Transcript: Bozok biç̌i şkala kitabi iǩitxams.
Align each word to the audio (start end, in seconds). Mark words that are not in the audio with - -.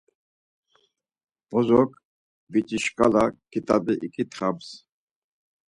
Bozok 1.49 1.91
biç̌i 2.51 2.77
şkala 2.83 3.25
kitabi 3.51 3.93
iǩitxams. 4.05 4.67